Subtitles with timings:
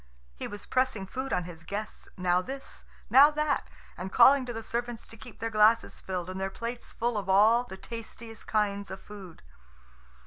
[0.35, 4.63] He was pressing food on his guests, now this, now that, and calling to the
[4.63, 8.89] servants to keep their glasses filled and their plates full of all the tastiest kinds
[8.89, 9.43] of food.